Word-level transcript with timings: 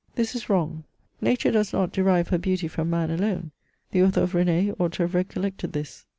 This 0.15 0.33
is 0.33 0.49
wrong. 0.49 0.83
Nature 1.21 1.51
does 1.51 1.71
not 1.73 1.91
derive 1.93 2.29
her 2.29 2.39
beauty 2.39 2.67
from 2.67 2.89
man 2.89 3.11
alone; 3.11 3.51
the 3.91 4.01
author 4.01 4.21
of 4.21 4.33
RAi^ 4.33 4.75
ought 4.79 4.93
to 4.93 5.03
have 5.03 5.13
recollected 5.13 5.73
this. 5.73 6.07